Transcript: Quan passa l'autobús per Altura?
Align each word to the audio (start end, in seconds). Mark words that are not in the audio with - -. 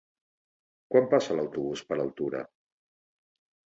Quan 0.95 1.07
passa 1.13 1.39
l'autobús 1.41 1.87
per 1.93 2.01
Altura? 2.09 2.45